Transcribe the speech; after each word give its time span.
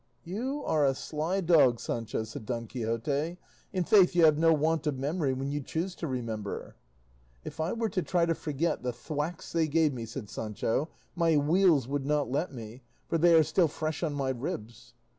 "You 0.23 0.63
are 0.65 0.83
a 0.83 0.95
sly 0.95 1.41
dog, 1.41 1.79
Sancho," 1.79 2.23
said 2.23 2.47
Don 2.47 2.65
Quixote; 2.65 3.37
"i' 3.71 3.81
faith, 3.83 4.15
you 4.15 4.25
have 4.25 4.35
no 4.39 4.51
want 4.51 4.87
of 4.87 4.97
memory 4.97 5.31
when 5.31 5.51
you 5.51 5.61
choose 5.61 5.93
to 5.97 6.07
remember." 6.07 6.75
"If 7.43 7.59
I 7.59 7.73
were 7.73 7.87
to 7.89 8.01
try 8.01 8.25
to 8.25 8.33
forget 8.33 8.81
the 8.81 8.93
thwacks 8.93 9.51
they 9.51 9.67
gave 9.67 9.93
me," 9.93 10.07
said 10.07 10.27
Sancho, 10.27 10.89
"my 11.15 11.37
weals 11.37 11.87
would 11.87 12.07
not 12.07 12.31
let 12.31 12.51
me, 12.51 12.81
for 13.07 13.19
they 13.19 13.35
are 13.35 13.43
still 13.43 13.67
fresh 13.67 14.01
on 14.01 14.15
my 14.15 14.29
ribs." 14.29 14.95